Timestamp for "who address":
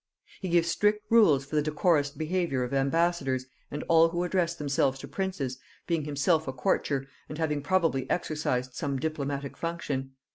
4.09-4.55